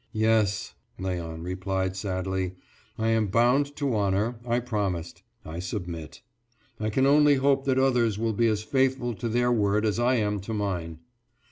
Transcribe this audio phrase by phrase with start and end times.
[0.13, 2.55] "Yes," Léon replied sadly.
[2.97, 6.21] "I am bound to honor, I promised, I submit.
[6.79, 10.15] I can only hope that others will be as faithful to their word as I
[10.15, 11.01] am to mine."